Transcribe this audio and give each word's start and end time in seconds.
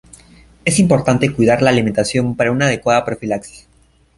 Es 0.65 0.79
importante 0.79 1.31
cuidar 1.31 1.61
la 1.61 1.69
alimentación 1.69 2.35
para 2.35 2.51
una 2.51 2.65
adecuada 2.65 3.05
profilaxis. 3.05 3.67